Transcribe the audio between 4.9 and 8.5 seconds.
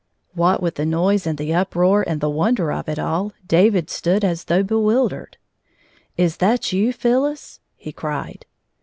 dered. "Is that you, Phyllis 1" he cried.